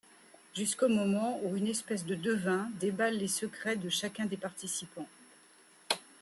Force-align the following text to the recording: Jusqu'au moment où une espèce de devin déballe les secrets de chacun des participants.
Jusqu'au 0.55 0.87
moment 0.87 1.39
où 1.43 1.55
une 1.55 1.67
espèce 1.67 2.03
de 2.07 2.15
devin 2.15 2.71
déballe 2.79 3.19
les 3.19 3.27
secrets 3.27 3.75
de 3.75 3.87
chacun 3.87 4.25
des 4.25 4.35
participants. 4.35 5.07